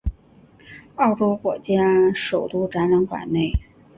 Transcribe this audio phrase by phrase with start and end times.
[0.95, 3.51] 澳洲国家首都展览馆内。